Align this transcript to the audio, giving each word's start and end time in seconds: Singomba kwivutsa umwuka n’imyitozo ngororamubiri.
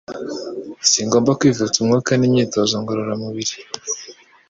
Singomba 0.91 1.37
kwivutsa 1.39 1.77
umwuka 1.79 2.11
n’imyitozo 2.15 2.73
ngororamubiri. 2.81 3.55